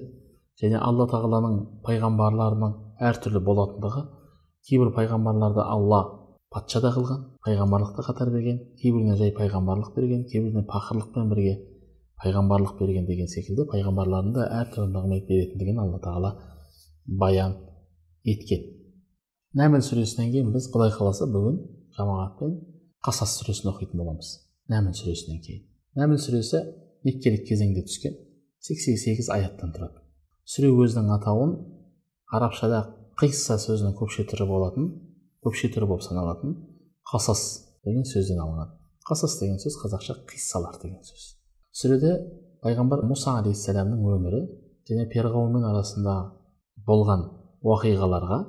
және 0.62 0.82
алла 0.82 1.08
тағаланың 1.12 1.56
пайғамбарларының 1.86 2.74
әртүрлі 3.10 3.42
болатындығы 3.48 4.04
кейбір 4.68 4.92
пайғамбарларды 4.98 5.64
алла 5.64 6.02
патша 6.54 6.82
да 6.84 6.92
қылған 6.94 7.22
пайғамбарлықты 7.46 8.06
қатар 8.08 8.32
берген 8.34 8.60
кейбіріне 8.82 9.18
жай 9.18 9.34
пайғамбарлық 9.38 9.96
берген 9.96 10.26
кейбіріне 10.30 10.64
пақырлықпен 10.70 11.30
бірге 11.32 11.56
пайғамбарлық 12.24 12.78
берген 12.80 13.08
деген 13.10 13.28
секілді 13.32 13.66
пайғамбарлардың 13.72 14.36
да 14.38 14.48
әртүрлі 14.62 14.94
нығмет 14.94 15.26
беретіндігін 15.28 15.82
алла 15.84 16.00
тағала 16.04 16.32
баян 17.06 17.58
еткен. 18.24 18.64
Нәміл 19.58 19.84
сүресінен 19.86 20.32
кейін 20.34 20.54
біз 20.54 20.70
құдай 20.74 20.94
қаласа 20.96 21.28
бүгін 21.30 21.60
жамағатпен 21.98 22.56
қасас 23.06 23.36
сүресін 23.42 23.74
оқитын 23.74 24.00
боламыз. 24.02 24.32
Нәміл 24.72 24.96
сүресінен 24.98 25.42
кейін. 25.44 25.66
Нәміл 26.00 26.22
сүресі 26.22 26.64
меккелік 27.06 27.44
кезеңде 27.50 27.84
түскен 27.86 28.16
сексен 28.64 28.98
сегіз 28.98 29.30
аяттан 29.34 29.74
тұрады. 29.76 30.00
Сүре 30.48 30.72
өзінің 30.72 31.12
атауын 31.18 31.58
арабшада 32.34 32.80
қисса 33.20 33.60
сөзінің 33.62 33.98
көпше 34.00 34.26
түрі 34.32 34.48
болатын 34.48 34.88
көпше 35.44 35.70
түрі 35.76 35.90
болып 35.92 36.06
саналатын 36.08 36.56
қасас 37.12 37.42
деген 37.86 38.08
сөзден 38.08 38.40
алынған 38.44 38.74
қасас 39.10 39.40
деген 39.42 39.60
сөз 39.60 39.76
қазақша 39.82 40.16
қиссалар 40.30 40.80
деген 40.82 41.02
сөз. 41.04 41.24
Сүреде 41.76 42.14
пайғамбар 42.64 43.04
мұса 43.10 43.38
алейхисаламның 43.42 44.04
өмірі 44.16 44.42
және 44.90 45.08
перғауынмен 45.12 45.66
арасында 45.68 46.16
болған 46.88 47.26
уақиғаларға 47.68 48.40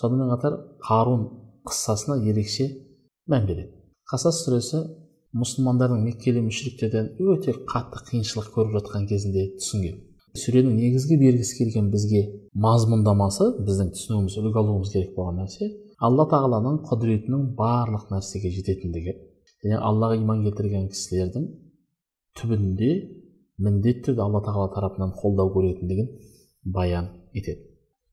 сонымен 0.00 0.32
қатар 0.34 0.58
қарун 0.88 1.24
қыссасына 1.68 2.18
ерекше 2.28 2.68
мән 3.32 3.46
береді. 3.48 3.72
Қасас 4.10 4.42
сүресі 4.44 4.82
мұсылмандардың 5.32 6.02
меккелі 6.04 6.42
мүшіріктерден 6.48 7.14
өте 7.32 7.54
қатты 7.72 8.02
қиыншылық 8.10 8.50
көріп 8.52 8.76
жатқан 8.76 9.06
кезінде 9.08 9.46
түсінген. 9.60 10.00
Сүренің 10.36 10.76
негізгі 10.76 11.16
бергісі 11.20 11.58
келген 11.58 11.88
бізге 11.92 12.22
мазмұндамасы 12.56 13.50
біздің 13.64 13.92
түсінуіміз 13.96 14.36
үлгі 14.40 14.60
алуымыз 14.60 14.92
керек 14.92 15.14
болған 15.16 15.42
нәрсе 15.42 15.68
алла 16.02 16.26
тағаланың 16.30 16.80
құдіретінің 16.88 17.42
барлық 17.58 18.08
нәрсеге 18.10 18.50
жететіндігі 18.56 19.12
және 19.62 19.78
аллаға 19.78 20.16
иман 20.18 20.42
келтірген 20.46 20.88
кісілердің 20.90 21.44
түбінде 22.40 22.88
міндетті 23.62 24.08
түрде 24.08 24.24
алла 24.24 24.40
тағала 24.42 24.72
тарапынан 24.74 25.12
қолдау 25.20 25.52
көретіндігін 25.54 26.08
баян 26.74 27.10
етеді. 27.34 27.68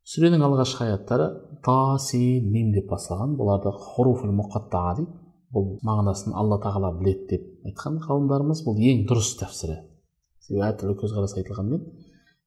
Сүренің 0.10 0.46
алғашқы 0.46 0.86
аяттары 0.86 1.28
та 1.66 1.98
си 2.02 2.20
мим 2.46 2.72
деп 2.74 2.90
басталған 2.92 3.36
бұларды 3.40 3.74
хуруфул 3.74 4.34
мұқаттаа 4.38 4.96
дейді. 5.00 5.12
Бұл 5.50 5.80
мағынасын 5.82 6.36
алла 6.38 6.60
тағала 6.62 6.92
біледі 7.00 7.26
деп 7.32 7.70
айтқан 7.70 7.98
ғалымдарымыз. 8.06 8.62
Бұл 8.68 8.78
ең 8.86 9.06
дұрыс 9.10 9.32
тәпсірі. 9.42 9.80
Себебі 10.46 10.66
әртүрлі 10.68 10.98
көзқарас 11.02 11.34
айтылғанмен 11.42 11.88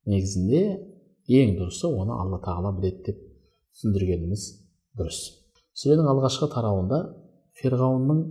негізінде 0.06 0.62
ең 1.42 1.56
дұрысы 1.58 1.90
оны 1.90 2.14
алла 2.14 2.38
тағала 2.44 2.74
біледі 2.78 3.08
деп 3.08 3.24
түсіндіргеніміз 3.74 4.46
дұрыс. 4.98 5.20
Сүренің 5.78 6.08
алғашқы 6.12 6.50
тарауында 6.52 7.00
ферғауынның 7.60 8.22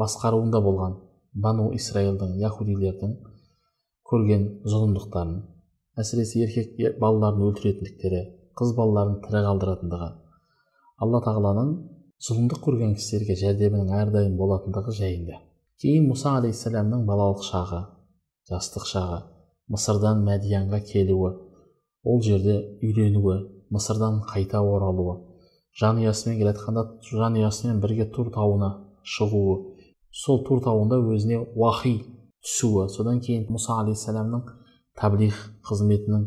басқаруында 0.00 0.60
болған 0.64 0.96
бану 1.44 1.70
исраилдің 1.76 2.38
яхудилердің 2.40 3.14
көрген 4.10 4.46
зұлымдықтарын 4.72 5.36
әсіресе 6.00 6.44
еркек 6.46 6.98
балаларын 7.02 7.44
өлтіретіндіктері 7.50 8.22
қыз 8.58 8.74
балаларын 8.78 9.20
тірі 9.26 9.44
қалдыратындығы 9.46 10.10
алла 11.04 11.20
тағаланың 11.26 11.70
зұлымдық 12.26 12.60
көрген 12.64 12.96
кісілерге 12.98 13.36
жәрдемінің 13.40 13.94
әрдайым 14.00 14.34
болатындығы 14.40 14.92
жайында. 14.98 15.38
Кейін 15.80 16.10
мұса 16.10 16.34
алейхисаламның 16.40 17.06
балалық 17.08 17.46
шағы 17.46 17.80
жастық 18.50 18.84
шағы 18.90 19.22
мысырдан 19.72 20.20
мәдиянға 20.26 20.82
келуі 20.90 21.32
ол 22.04 22.22
жерде 22.26 22.58
үйленуі 22.84 23.38
мысырдан 23.72 24.20
қайта 24.28 24.60
оралуы 24.60 25.29
жанұясымен 25.80 26.38
келе 26.38 26.52
жатқанда 26.52 26.86
жанұясымен 27.08 27.80
бірге 27.80 28.06
тур 28.14 28.30
тауына 28.34 28.70
шығуы 29.16 29.58
сол 30.12 30.42
тур 30.44 30.60
тауында 30.64 30.98
өзіне 30.98 31.38
уахи 31.54 31.94
түсуі. 32.44 32.88
Содан 32.90 33.20
кейін 33.24 33.46
мұса 33.52 33.78
алейхисаламның 33.82 34.42
таблих 34.98 35.36
қызметінің 35.68 36.26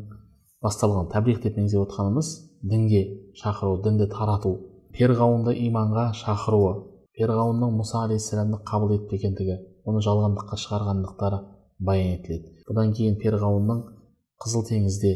басталған 0.63 1.10
таблих 1.12 1.41
деп 1.43 1.57
отқанымыз 1.57 2.29
дінге 2.63 3.03
шақыру 3.41 3.81
дінді 3.83 4.07
тарату. 4.10 4.55
Перғауынды 4.93 5.55
иманға 5.67 6.12
шақыруы. 6.15 6.74
Перғауынның 7.17 7.75
мұса 7.79 8.05
алейхисаламды 8.05 8.62
қабыл 8.65 8.95
етпегендігі 8.95 9.57
оны 9.86 10.01
жалғандыққа 10.05 10.60
шығарғандықтары 10.63 11.39
баян 11.79 12.15
етіледі. 12.17 12.53
Бұдан 12.69 12.93
кейін 12.95 13.17
перғауынның 13.19 13.83
қызыл 14.43 14.65
теңізде 14.69 15.13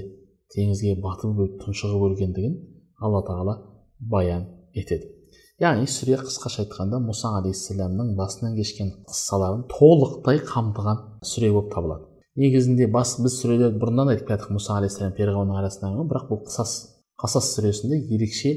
теңізге 0.53 0.98
батып 1.01 1.62
тұншығып 1.62 2.06
өлгендігін 2.10 2.58
алла 3.00 3.24
тағала 3.27 3.56
баян 4.00 4.48
етеді. 4.74 5.13
Яғни 5.58 5.88
сүре 5.89 6.20
қысқаша 6.22 6.68
айтқанда 6.68 7.00
мұса 7.01 7.32
алейхисаламның 7.39 8.12
басынан 8.18 8.54
кешкен 8.60 8.92
қыссаларын 9.10 9.63
толықтай 9.72 10.38
қамтыған 10.46 11.00
сүре 11.25 11.50
болып 11.56 11.72
табылады. 11.74 12.06
Негізінде 12.38 12.86
бас 12.94 13.16
біз 13.18 13.39
сүреде 13.42 13.72
бұрыннан 13.82 14.12
айтып 14.13 14.30
келе 14.30 14.54
мұса 14.54 14.75
алейхисалам 14.77 15.16
перғауынның 15.18 15.58
арасындағы 15.58 16.06
бірақ 16.12 16.27
бұл 16.30 16.44
қысас 16.46 16.74
қасас 17.18 17.50
сүресінде 17.56 17.98
ерекше 18.13 18.54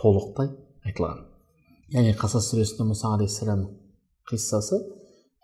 толықтай 0.00 0.48
айтылған. 0.88 1.20
Яғни 1.92 2.16
қасас 2.16 2.48
сүресінде 2.48 2.88
мұса 2.94 3.12
алейхисаламның 3.18 3.68
қиссасы 4.32 4.80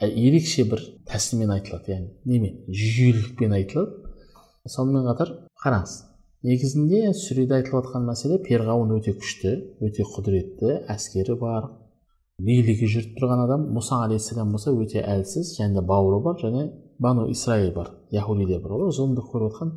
ерекше 0.01 0.65
бір 0.73 0.81
тәсілмен 1.13 1.53
айтылады. 1.59 1.93
Яғни 1.93 2.33
немен? 2.33 2.57
Жүйелілікпен 2.73 3.53
айтылады. 3.61 4.09
Сонымен 4.65 5.05
қатар 5.11 5.37
қараңыз. 5.61 5.99
Негізінде 6.45 7.15
сүреде 7.17 7.57
айтылып 7.59 7.87
жатқан 7.87 8.05
мәселе 8.05 8.39
перғауын 8.45 8.93
өте 8.99 9.15
күшті 9.17 9.53
өте 9.85 10.05
құдіретті 10.05 10.75
әскері 10.93 11.39
бар. 11.41 11.71
Билігі 12.45 12.89
жүріп 12.91 13.15
тұрған 13.19 13.45
адам 13.47 13.69
мұса 13.73 14.03
алейхисалам 14.05 14.53
болса 14.53 14.75
өте 14.75 15.01
әлсіз 15.01 15.55
және 15.57 15.81
бауыры 15.89 16.21
бар 16.25 16.41
және 16.43 16.67
бану 16.99 17.29
исраил 17.31 17.73
бар 17.73 17.95
яхудилер 18.13 18.61
бар 18.61 18.75
олар 18.77 18.93
зұлымдық 18.93 19.31
көріп 19.33 19.55
жатқан 19.55 19.73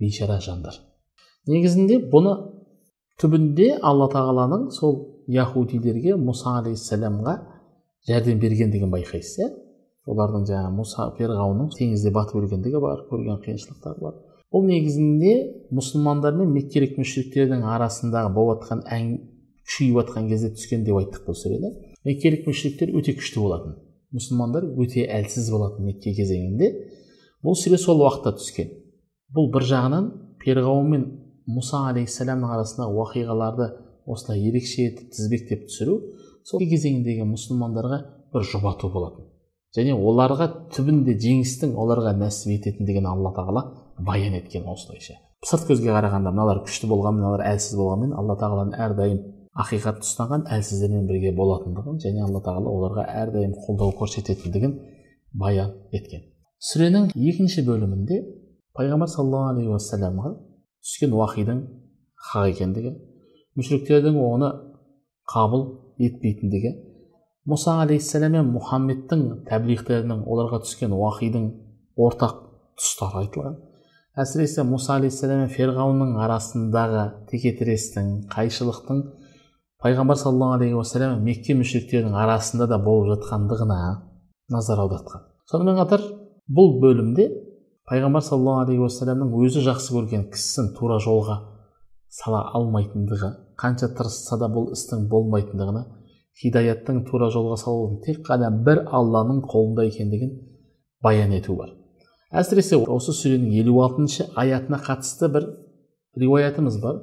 бейшара 0.00 0.38
жандар. 0.40 0.78
Негізінде 1.46 2.00
бұны 2.12 2.34
түбінде 3.20 3.74
алла 3.82 4.08
тағаланың 4.14 4.70
сол 4.72 4.96
яхудилерге 5.28 6.16
мұса 6.16 6.58
алейхисаламға 6.62 7.36
жәрдем 8.08 8.40
бергендігін 8.40 8.94
байқайсыз 8.94 9.42
иә? 9.42 9.50
Олардың 10.08 10.46
жаңағы 10.48 10.72
мұса 10.78 11.10
перғауынның 11.18 11.74
теңізде 11.76 12.14
батып 12.14 12.40
өлгендігі 12.40 12.80
бар 12.80 13.04
көрген 13.10 13.42
қиыншылықтары 13.44 14.00
бар. 14.00 14.14
Бұл 14.54 14.64
негізінде 14.68 15.34
мұсылмандар 15.76 16.36
мен 16.38 16.54
меккелік 16.54 16.96
мүшриктердің 17.00 17.66
арасындағы 17.68 18.32
болып 18.34 18.62
жатқан 18.62 18.84
әң 18.96 19.10
күшейіп 19.68 20.00
жатқан 20.00 20.30
кезде 20.30 20.52
түскен 20.56 20.86
деп 20.86 21.00
айттық 21.02 21.26
бұл 21.28 21.36
сүреде 21.36 21.74
меккелік 22.08 22.46
мүшриктер 22.48 22.92
өте 22.96 23.14
күшті 23.18 23.42
болатын. 23.42 23.76
Мұсылмандар 24.14 24.64
өте 24.80 25.04
әлсіз 25.12 25.50
болатын 25.52 25.84
мекке 25.88 26.14
кезеңінде. 26.16 26.70
Бұл 27.44 27.56
сүре 27.58 27.76
сол 27.80 28.00
уақытта 28.00 28.32
түскен. 28.38 28.70
Бұл 29.36 29.50
бір 29.52 29.66
жағынан 29.68 30.06
перғауын 30.40 30.88
мен 30.94 31.04
мұса 31.52 31.82
алейхисаламның 31.90 32.54
арасындағы 32.54 32.96
уақиғаларды 33.02 33.68
осылай 34.08 34.46
ерекше 34.48 34.86
етіп 34.88 35.12
тізбектеп 35.12 35.66
түсіру 35.68 35.98
сол 36.48 36.64
кезеңдегі 36.64 37.26
мұсылмандарға 37.28 38.00
бір 38.32 38.48
жұбату 38.48 38.88
болатын. 38.94 39.28
Және 39.76 39.92
оларға 39.92 40.48
түбінде 40.72 41.18
жеңістің 41.20 41.74
оларға 41.76 42.14
нәсіп 42.16 42.54
ететіндігін 42.56 43.10
алла 43.10 43.34
тағала 43.36 43.64
баян 43.98 44.34
еткен 44.38 44.68
осылайша 44.68 45.18
сырт 45.46 45.68
көзге 45.70 45.92
қарағанда 45.94 46.32
мыналар 46.34 46.62
күшті 46.66 46.88
болған 46.90 47.18
мыналар 47.18 47.44
әлсіз 47.52 47.76
болғанмен 47.78 48.14
алла 48.18 48.34
тағаланың 48.40 48.78
әрдайым 48.86 49.20
ақиқатты 49.58 50.06
ұстанған 50.06 50.46
әлсіздермен 50.54 51.06
бірге 51.08 51.32
болатындығын 51.34 52.00
және 52.02 52.24
алла 52.26 52.42
тағала 52.46 52.72
оларға 52.74 53.04
әрдайым 53.22 53.54
қолдау 53.64 53.94
көрсететіндігін 53.98 54.74
баян 55.34 55.72
еткен. 55.94 56.24
Сүренің 56.62 57.10
екінші 57.14 57.64
бөлімінде 57.66 58.20
пайғамбар 58.78 59.10
саллаллаху 59.10 59.54
алейхи 59.54 59.72
уассаламға 59.74 60.32
түскен 60.86 61.14
уахидың 61.18 61.62
хақ 62.30 62.50
екендігі 62.52 62.94
мүшіріктердің 63.58 64.18
оны 64.22 64.50
қабыл 65.32 65.64
етпейтіндігі 66.02 66.74
мұса 67.50 67.78
алейхисалам 67.84 68.36
мен 68.36 68.52
мұхаммедтің 68.54 69.24
тәблиғтерінің 69.48 70.26
оларға 70.26 70.62
түскен 70.66 70.94
уахидың 70.94 71.48
ортақ 71.98 72.36
тұстары 72.78 73.24
айтылған. 73.24 73.58
Әсіресе 74.18 74.64
мұса 74.66 74.96
алейхисалам 74.98 75.44
мен 75.44 75.50
ферғауынның 75.52 76.16
арасындағы 76.24 77.04
текетірестің 77.30 78.08
қайшылықтың 78.32 79.02
пайғамбар 79.84 80.18
саллаллаху 80.18 80.58
алейхи 80.58 80.74
уассалам 80.74 81.22
мекке 81.22 81.54
мүшриктерінің 81.58 82.16
арасында 82.18 82.66
да 82.72 82.80
болып 82.82 83.12
жатқандығына 83.12 83.78
назар 84.50 84.82
аудартқан. 84.82 85.22
Сонымен 85.50 85.78
қатар 85.78 86.02
бұл 86.50 86.74
бөлімде 86.82 87.28
пайғамбар 87.86 88.26
саллаллаху 88.26 88.66
алейхи 88.66 88.84
уассаламның 88.88 89.38
өзі 89.38 89.62
жақсы 89.68 89.94
көрген 89.94 90.26
кісісін 90.32 90.72
тура 90.78 90.98
жолға 91.04 91.38
сала 92.10 92.42
алмайтындығы 92.58 93.32
қанша 93.60 93.92
тырысса 93.94 94.40
да 94.40 94.50
бұл 94.50 94.72
істің 94.74 95.06
болмайтындығына 95.12 95.84
хидаяттың 96.42 97.04
тура 97.06 97.30
жолға 97.34 97.62
салудың 97.62 98.02
тек 98.06 98.24
қана 98.26 98.50
бір 98.66 98.86
алланың 98.90 99.44
қолында 99.46 99.86
екендігін 99.92 100.38
баян 101.02 101.34
ету 101.38 101.54
бар. 101.58 101.77
Әсіресе 102.32 102.76
осы 102.76 103.14
сүренің 103.16 103.54
елу 103.62 103.78
алтыншы 103.84 104.26
аятына 104.36 104.80
қатысты 104.84 105.30
бір 105.32 105.46
риуаятымыз 106.18 106.80
бар. 106.82 107.00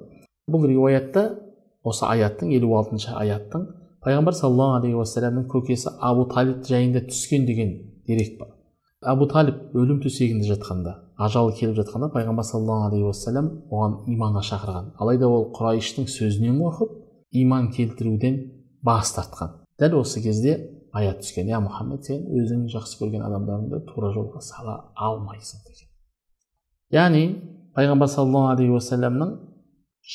Бұл 0.51 0.67
риуаятта 0.69 1.39
осы 1.83 2.05
аяттың 2.05 2.51
елу 2.53 2.75
алтыншы 2.77 3.13
аяттың 3.13 3.65
пайғамбар 4.05 4.37
саллаллаху 4.37 4.81
алейхи 4.81 4.99
уассаламның 4.99 5.47
көкесі 5.49 5.95
абу 5.99 6.27
талиб 6.29 6.61
жайында 6.67 7.01
түскен 7.09 7.47
деген 7.47 7.73
дерек 8.07 8.37
бар. 8.39 8.51
Абу 9.01 9.25
талиб 9.29 9.73
өлім 9.73 10.01
төсегінде 10.03 10.45
жатқанда 10.51 10.93
ажалы 11.17 11.55
келіп 11.57 11.79
жатқанда 11.79 12.11
пайғамбар 12.13 12.45
саллаллаху 12.45 12.91
алейхи 12.91 13.09
уассалам 13.09 13.49
оған 13.71 13.97
иманға 14.13 14.45
шақырған. 14.51 14.93
Алайда 15.01 15.29
ол 15.29 15.49
құрайыштың 15.57 16.09
сөзінен 16.11 16.61
қорқып 16.61 16.93
иман 17.41 17.71
келтіруден 17.73 18.39
бас 18.83 19.13
тартқан. 19.17 19.57
Дәл 19.79 20.01
осы 20.01 20.21
кезде 20.21 20.57
аят 20.95 21.19
түскен 21.23 21.49
иә 21.51 21.59
мұхаммед 21.63 22.07
сен 22.07 22.23
өзің 22.39 22.65
жақсы 22.71 22.99
көрген 23.01 23.23
адамдарыңды 23.25 23.81
тура 23.89 24.13
жолға 24.15 24.41
сала 24.45 24.75
алмайсың 24.95 25.63
деген 25.67 25.89
яғни 26.95 27.23
пайғамбар 27.75 28.07
саллаллаху 28.13 28.53
алейхи 28.53 28.75
уассаламның 28.77 29.33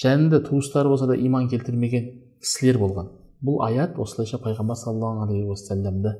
жанында 0.01 0.41
туыстары 0.47 0.89
болса 0.89 1.09
да 1.11 1.17
иман 1.17 1.49
келтірмеген 1.53 2.07
кісілер 2.41 2.79
болған 2.81 3.11
бұл 3.45 3.61
аят 3.67 3.99
осылайша 4.01 4.41
пайғамбар 4.41 4.79
саллаллаху 4.81 5.27
алейхи 5.27 5.51
уассаламды 5.53 6.15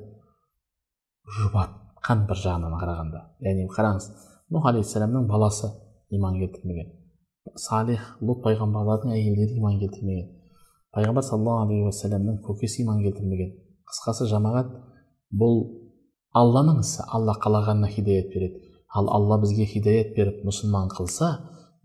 жұбатқан 1.39 2.27
бір 2.29 2.43
жағынан 2.45 2.77
қарағанда 2.83 3.25
яғни 3.49 3.67
қараңыз 3.73 4.11
нұх 4.53 4.69
алейхисаламның 4.75 5.27
баласы 5.31 5.73
иман 6.11 6.37
келтірмеген 6.43 6.93
салих 7.57 8.05
лут 8.21 8.45
пайғамбарлардың 8.45 9.17
әйелдері 9.17 9.57
иман 9.57 9.81
келтірмеген 9.81 10.29
пайғамбар 10.93 11.25
саллаллаху 11.25 11.71
алейхи 11.71 11.89
уассаламның 11.89 12.41
көкесі 12.45 12.83
иман 12.85 13.01
келтірмеген 13.07 13.57
қысқасы 13.91 14.27
жамағат 14.31 14.73
бұл 15.31 15.63
алланың 16.37 16.81
ісі. 16.85 17.03
Алла 17.11 17.35
қалағанына 17.43 17.91
хидаят 17.91 18.31
береді. 18.35 18.63
Ал 18.95 19.11
алла 19.11 19.41
бізге 19.43 19.67
хидаят 19.67 20.15
беріп 20.17 20.45
мұсылман 20.47 20.91
қылса 20.95 21.31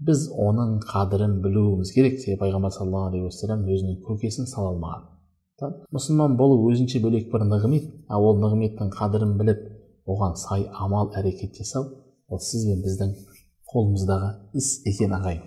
біз 0.06 0.28
оның 0.32 0.80
қадірін 0.86 1.40
білуіміз 1.44 1.92
керек 1.96 2.20
себебі 2.20 2.42
пайғамбар 2.44 2.74
саллаллаху 2.74 3.12
алейхи 3.12 3.30
уассалам 3.30 3.66
өзінің 3.70 4.00
көкесін 4.06 4.50
сала 4.50 4.74
алмаған. 4.74 5.06
Мұсылман 5.96 6.36
болу 6.36 6.58
өзінше 6.72 7.00
бөлек 7.04 7.30
бір 7.32 7.46
нығмет 7.48 7.86
ал 8.10 8.26
ол 8.28 8.42
нығметтің 8.42 8.90
қадірін 8.92 9.38
біліп 9.40 9.62
оған 10.10 10.36
сай 10.36 10.66
амал 10.74 11.14
әрекет 11.16 11.56
жасау 11.56 11.88
ол 12.28 12.42
сіз 12.44 12.66
бен 12.68 12.82
біздің 12.84 13.14
қолымыздағы 13.72 14.34
іс 14.60 14.82
екен 14.86 15.16
ағайын. 15.16 15.46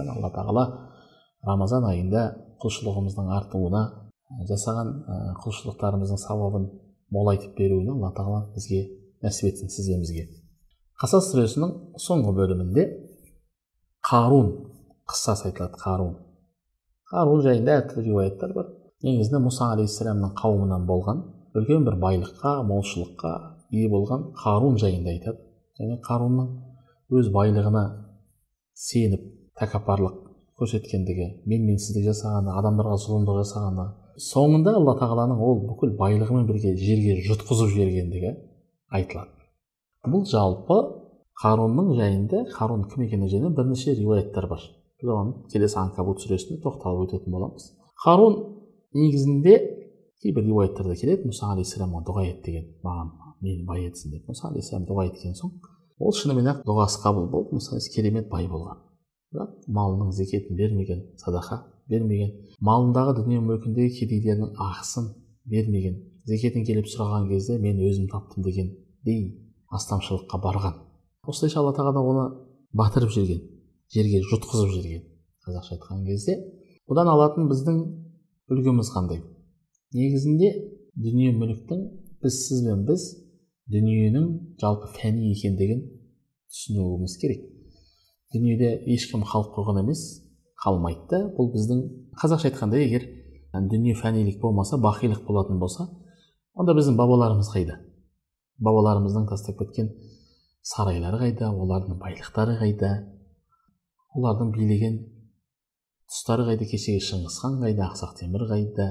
Алла 0.00 0.30
тағала 0.32 0.64
рамазан 1.44 1.84
айында 1.90 2.24
құлшылығымыздың 2.62 3.28
артуына 3.36 3.82
жасаған 4.50 4.90
құлшылықтарымыздың 5.42 6.20
сауабын 6.24 6.68
молайтып 7.10 7.56
беруіне 7.58 7.94
алла 7.96 8.12
тағала 8.16 8.42
бізге 8.54 8.84
нәсіп 9.24 9.50
етсін 9.50 9.72
сіз 9.74 9.90
бен 9.90 10.04
бізге 10.06 10.26
қасас 11.00 11.30
сүресінің 11.32 11.70
соңғы 12.04 12.34
бөлімінде 12.36 12.84
қарун 14.04 14.50
қыссасы 15.10 15.50
айтылады 15.50 15.78
қарун. 15.80 16.14
Қарун 17.10 17.42
жайында 17.44 17.76
әртүрлі 17.80 18.06
риуаяттар 18.06 18.52
бар. 18.54 18.68
Негізінде 19.04 19.40
мұса 19.42 19.70
алейхисаламның 19.74 20.34
қауымынан 20.38 20.84
болған 20.88 21.22
үлкен 21.56 21.86
бір 21.88 21.96
байлыққа 22.04 22.52
молшылыққа 22.68 23.32
ие 23.72 23.88
болған 23.90 24.28
қарун 24.42 24.76
жайында 24.82 25.14
айтады. 25.14 25.40
Және 25.80 25.98
қарунның 26.04 26.50
өз 27.16 27.30
байлығына 27.34 27.84
сеніп 28.76 29.24
тәкаппарлық 29.60 30.20
көрсеткендігі 30.60 31.30
менменсіздік 31.48 32.10
жасағаны 32.10 32.52
адамдарға 32.60 33.00
зұлымдық 33.06 33.40
жасағаны 33.40 33.86
соңында 34.18 34.74
алла 34.78 34.96
тағаланың 34.98 35.40
ол 35.44 35.60
бүкіл 35.68 35.94
байлығымен 35.98 36.46
бірге 36.48 36.74
жерге 36.78 37.18
жұтқызып 37.26 37.70
жібергендігі 37.74 38.32
айтылады. 38.96 39.30
Бұл 40.10 40.24
жалпы 40.28 40.78
қарунның 41.42 41.94
жайында 41.98 42.44
қарун 42.54 42.86
кім 42.90 43.06
екені 43.06 43.28
жайында 43.30 43.52
бірнеше 43.56 43.94
риуаяттар 43.98 44.48
бар. 44.50 44.62
Біз 45.00 45.12
оған 45.12 45.34
келесі 45.52 45.78
анкабут 45.80 46.20
сүресінде 46.24 46.60
тоқталып 46.64 47.06
өтетін 47.08 47.32
боламыз. 47.32 47.70
Қарун 48.04 48.36
негізінде 48.96 49.56
кейбір 50.22 50.44
риуаяттарда 50.44 50.96
келеді. 51.00 51.30
Мұса 51.30 51.52
алейхисаламға 51.54 52.02
дұға 52.08 52.26
ет 52.28 52.42
деген 52.44 52.66
маған 52.84 53.12
мені 53.40 53.64
бай 53.68 53.86
етсін 53.88 54.12
деп. 54.12 54.26
Мұса 54.28 54.50
алейхисалам 54.50 54.86
дұға 54.88 55.06
еткен 55.08 55.36
соң 55.38 55.54
ол 56.00 56.14
шынымен 56.16 56.48
ақ 56.52 56.62
дұғасы 56.68 57.00
қабыл 57.02 57.28
болып 57.32 57.54
мұса 57.56 57.80
керемет 57.94 58.28
бай 58.32 58.48
болған. 58.48 58.80
Бірақ 59.32 59.68
малының 59.68 60.12
зекетін 60.16 60.56
бермеген 60.58 61.02
садақа 61.20 61.62
бермеген. 61.90 62.32
Малындағы 62.64 63.16
дүние 63.20 63.40
мүлкіндегі 63.44 63.98
кедейлердің 63.98 64.54
ақысын 64.56 65.10
бермеген. 65.50 65.98
Зекетін 66.30 66.64
келіп 66.64 66.88
сұраған 66.90 67.28
кезде 67.30 67.58
мен 67.58 67.80
өзім 67.82 68.08
таптым 68.12 68.44
дегендей 68.46 69.22
астамшылыққа 69.70 70.40
барған. 70.42 70.76
Осылайша 71.26 71.60
алла 71.60 71.74
тағала 71.76 72.02
оны 72.02 72.26
батырып 72.76 73.10
жүрген 73.14 73.40
жерге 73.90 74.20
жұтқызып 74.30 74.74
жүрген 74.74 75.02
қазақша 75.46 75.76
айтқан 75.76 76.04
кезде 76.06 76.36
бұдан 76.90 77.10
алатын 77.10 77.48
біздің 77.50 77.80
үлгіміз 78.54 78.90
қандай? 78.94 79.22
Негізінде 79.94 80.50
дүние 80.94 81.32
мүліктің 81.34 81.82
біз 82.22 82.36
сіз 82.46 82.62
бен 82.66 82.84
біз 82.86 83.06
дүниенің 83.72 84.28
жалпы 84.62 84.90
фәни 84.94 85.32
екендігін 85.32 85.82
түсінуіміз 86.50 87.16
керек. 87.22 87.42
Дүниеде 88.34 88.76
ешкім 88.94 89.24
қалып 89.26 89.54
қойған 89.56 89.82
емес 89.84 90.04
қалмайды. 90.64 91.06
Да 91.10 91.20
бұл 91.36 91.50
біздің 91.54 91.80
қазақша 92.20 92.50
айтқанда 92.50 92.80
егер 92.80 93.06
дүние 93.52 93.94
фәнилік 93.98 94.40
болмаса 94.42 94.78
бақилық 94.78 95.24
болатын 95.26 95.58
болса 95.58 95.88
онда 96.54 96.74
біздің 96.76 96.96
бабаларымыз 96.98 97.48
қайда? 97.54 97.78
Бабаларымыздың 98.60 99.26
тастап 99.30 99.58
кеткен 99.58 99.88
сарайлары 100.62 101.18
қайда? 101.24 101.50
Олардың 101.50 101.98
байлықтары 102.02 102.58
қайда? 102.60 102.90
Олардың 104.14 104.52
билеген 104.54 105.00
тұстары 106.10 106.44
қайда? 106.50 106.68
Кешегі 106.68 107.00
шыңғысхан 107.08 107.60
қайда? 107.64 107.88
Ақсақ 107.88 108.18
темір 108.20 108.46
қайда? 108.50 108.90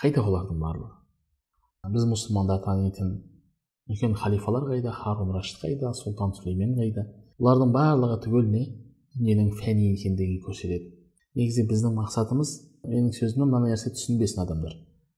Қайда 0.00 0.24
олардың 0.24 0.62
барлығы? 0.64 0.94
Біз 1.92 2.08
мұсылмандар 2.08 2.62
танитын 2.64 3.12
үлкен 3.92 4.16
халифалар 4.16 4.64
қайда? 4.70 4.94
Харун 4.96 5.34
рашид 5.36 5.60
қайда? 5.60 5.92
Сұлтан 6.00 6.32
сүлеймен 6.38 6.72
қайда? 6.78 7.04
Олардың 7.42 7.74
барлығы 7.76 8.18
түгел 8.24 8.48
не? 8.48 8.64
Дүниенің 9.18 9.50
фәни 9.60 9.92
екендігін 9.94 10.40
көрсетеді. 10.44 10.90
Негізі 11.38 11.64
біздің 11.70 11.94
мақсатымыз 11.98 12.50
менің 12.86 13.12
сөзімнен 13.16 13.50
мына 13.50 13.70
нәрсе 13.72 13.92
түсінбесін 13.94 14.44
адамдар. 14.44 14.74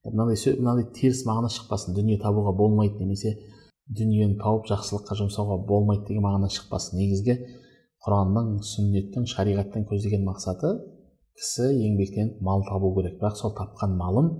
Мынандай 0.06 0.38
мынандай 0.60 0.86
теріс 0.96 1.24
мағына 1.26 1.50
шықпасын 1.52 1.96
дүние 1.96 2.18
табуға 2.22 2.52
болмайды 2.56 3.00
немесе 3.02 3.34
дүниені 3.98 4.38
тауып 4.40 4.68
жақсылыққа 4.70 5.16
жұмсауға 5.20 5.58
болмайды 5.68 6.06
деген 6.08 6.24
мағына 6.26 6.50
шықпасын. 6.52 7.00
Негізгі 7.00 7.36
құранның 8.06 8.52
сүннеттің 8.70 9.26
шариғаттың 9.32 9.86
көздеген 9.90 10.24
мақсаты 10.28 10.72
кісі 11.36 11.68
еңбектеніп 11.74 12.40
мал 12.40 12.62
табу 12.68 12.92
керек. 12.96 13.18
Бірақ 13.20 13.40
сол 13.40 13.54
тапқан 13.58 13.96
малын 13.98 14.30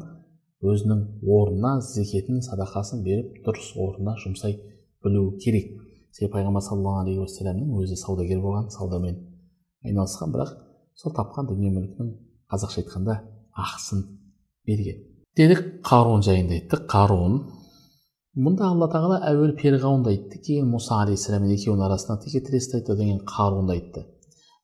өзінің 0.65 1.03
орнына 1.27 1.81
зекетін 1.85 2.41
садақасын 2.47 3.03
беріп 3.05 3.43
дұрыс 3.47 3.73
орнына 3.77 4.17
жұмсай 4.23 4.57
білу 5.05 5.33
керек. 5.43 5.73
Себебі 6.13 6.33
пайғамбар 6.39 6.65
саллаллаху 6.65 7.05
алейхи 7.05 7.21
уассаламның 7.25 7.75
өзі 7.83 7.99
саудагер 8.01 8.41
болған 8.41 8.71
саудамен. 8.73 9.19
Айналысқан 9.87 10.33
бірақ 10.35 10.55
сол 11.01 11.15
тапқан 11.17 11.49
дүние 11.51 11.73
мүлкінің 11.75 12.11
қазақша 12.53 12.83
айтқанда 12.83 13.21
ақысын 13.65 14.03
берген. 14.67 15.03
Дедік 15.37 15.63
қарун 15.87 16.23
жайында 16.25 16.57
айттық 16.57 16.87
қарун 16.91 17.41
мұнда 18.37 18.71
алла 18.71 18.89
тағала 18.93 19.19
әуелі 19.31 19.57
перғауынды 19.61 20.13
айтты. 20.13 20.41
Кейін 20.45 20.69
мұса 20.73 21.03
алейхисаламмен 21.05 21.55
екеуінің 21.57 21.87
арасында 21.89 22.21
текетіресті 22.25 22.79
айтты 22.79 22.93
одан 22.95 23.11
кейін 23.11 23.23
қарунды 23.29 23.77
айтты. 23.77 24.07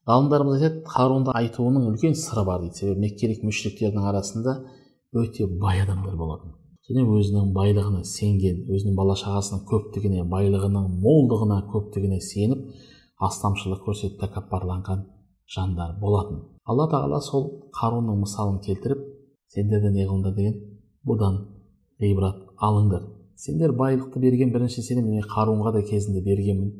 Ғалымдарымыз 0.08 0.58
айтады 0.58 0.82
қарунды 0.88 1.34
айтуының 1.38 1.86
үлкен 1.92 2.16
сыры 2.18 2.44
бар 2.48 2.64
дейді. 2.64 2.78
Себебі 2.80 3.04
меккелік 3.06 3.44
мүшриктердің 3.46 4.08
арасында 4.10 4.56
өте 5.12 5.46
бай 5.60 5.84
адамдар 5.84 6.16
болатын. 6.16 6.56
Және 6.88 7.04
өзінің 7.06 7.52
байлығына 7.54 8.02
сенген 8.08 8.64
өзінің 8.72 8.96
бала 8.98 9.14
шағасының 9.20 9.62
көптігіне 9.68 10.24
байлығының 10.32 10.88
молдығына 11.04 11.60
көптігіне 11.70 12.18
сеніп 12.24 12.64
астамшылық 13.26 13.82
көрсетіп 13.86 14.20
тәкаппарланған 14.22 15.04
жандар 15.54 15.96
болатын. 16.00 16.42
Алла 16.64 16.88
тағала 16.90 17.20
сол 17.22 17.48
қарунның 17.78 18.22
мысалын 18.22 18.60
келтіріп 18.64 19.02
сендер 19.54 19.82
де 19.84 19.90
не 19.94 20.06
қылыңдар 20.08 20.34
деген 20.36 20.58
бұдан 21.06 21.38
ғибрат 22.02 22.42
алыңдар. 22.58 23.06
Сендер 23.36 23.74
байлықты 23.78 24.20
берген 24.22 24.52
бірінші 24.54 24.82
сенім 24.86 25.10
мен 25.10 25.26
қарунға 25.26 25.74
да 25.76 25.82
кезінде 25.86 26.22
бергенмін. 26.24 26.72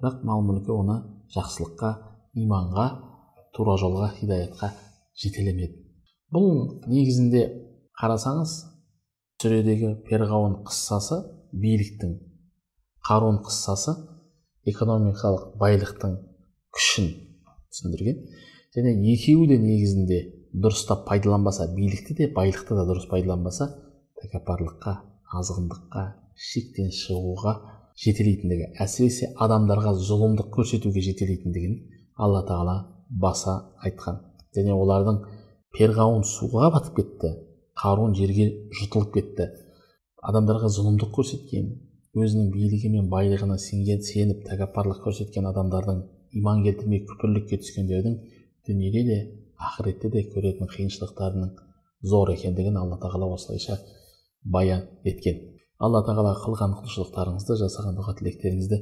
Бірақ 0.00 0.24
мал 0.28 0.42
мүлкі 0.44 0.74
оны 0.74 0.98
жақсылыққа 1.34 1.92
иманға 2.42 2.86
тура 3.56 3.76
жолға 3.80 4.12
хидаятқа 4.18 4.72
жетелемеді. 5.22 5.78
Бұл 6.32 6.82
негізінде 6.88 7.44
қарасаңыз 8.00 8.54
сүредегі 9.42 9.96
перғауын 10.06 10.60
қыссасы 10.66 11.18
биліктің 11.52 12.14
қарун 13.08 13.40
қыссасы 13.44 13.94
экономикалық 14.68 15.56
байлықтың 15.60 16.16
күшін 16.74 17.08
түсіндірген. 17.72 18.22
Және 18.76 18.94
екеуі 19.12 19.48
де 19.50 19.58
негізінде 19.60 20.20
дұрыстап 20.52 21.04
пайдаланбаса 21.08 21.68
билікті 21.74 22.16
де 22.18 22.28
байлықты 22.32 22.76
да 22.76 22.86
дұрыс 22.88 23.08
пайдаланбаса 23.10 23.68
тәкаппарлыққа 24.22 24.94
азғындыққа 25.40 26.04
шектен 26.36 26.90
шығуға 26.94 27.54
жетелейтіндігі 28.02 28.70
әсіресе 28.80 29.32
адамдарға 29.44 29.92
зұлымдық 30.08 30.50
көрсетуге 30.56 31.02
жетелейтіндігін 31.04 31.78
алла 32.16 32.42
тағала 32.48 32.76
баса 33.08 33.74
айтқан. 33.84 34.20
Және 34.56 34.72
олардың 34.76 35.22
перғауын 35.76 36.24
суға 36.28 36.70
батып 36.72 36.96
кетті 37.00 37.32
қарун 37.82 38.14
жерге 38.16 38.48
жұтылып 38.78 39.14
кетті. 39.16 39.48
Адамдарға 40.22 40.68
зұлымдық 40.72 41.12
көрсеткен 41.16 41.72
өзінің 42.12 42.48
билігі 42.52 42.90
мен 42.92 43.06
байлығына 43.12 43.54
сенген 43.56 44.02
сеніп 44.04 44.42
тәкаппарлық 44.44 44.98
көрсеткен 45.06 45.46
адамдардың 45.48 46.02
иман 46.40 46.60
келтірмей 46.66 47.00
күпірлікке 47.08 47.56
түскендердің 47.62 48.18
дүниеде 48.68 49.04
де 49.06 49.16
ақыретте 49.68 50.10
де 50.12 50.24
көретін 50.34 50.68
қиыншылықтарының 50.74 51.54
зор 52.12 52.34
екендігін 52.34 52.76
алла 52.82 52.98
тағала 53.00 53.30
осылайша 53.32 53.78
баян 54.44 54.84
еткен. 55.04 55.40
Алла 55.78 56.02
тағала 56.06 56.34
қылған 56.42 56.76
құлшылықтарыңызды 56.82 57.56
жасаған 57.62 57.96
дұға 57.96 58.18
тілектеріңізді 58.20 58.80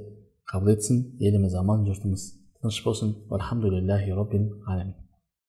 қабыл 0.50 0.74
етсін. 0.74 1.04
Еліміз 1.20 1.54
аман 1.60 1.86
жұртымыз 1.86 2.26
тыныш 2.60 2.82
болсын. 2.84 3.14
Альхамдулиллахи 3.30 4.10
роббил 4.16 4.50